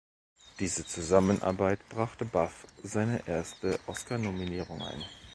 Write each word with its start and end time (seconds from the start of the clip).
Diese 0.59 0.83
Zusammenarbeit 0.83 1.87
brachte 1.87 2.25
Buff 2.25 2.65
seine 2.81 3.21
erste 3.27 3.79
Oscar-Nominierung 3.85 4.81
ein. 4.81 5.05